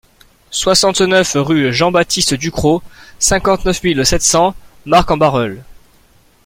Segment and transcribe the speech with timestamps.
[0.49, 2.81] soixante-neuf rue Jean-Baptiste Ducrocq,
[3.19, 4.55] cinquante-neuf mille sept cents
[4.87, 5.63] Marcq-en-Barœul